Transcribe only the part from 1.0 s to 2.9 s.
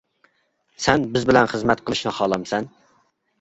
بىز بىلەن خىزمەت قىلىشنى خالامسەن؟